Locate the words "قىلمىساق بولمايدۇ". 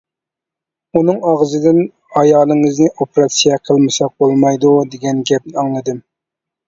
3.69-4.73